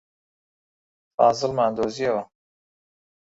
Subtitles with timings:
[1.15, 2.23] فازڵمان دۆزییەوە.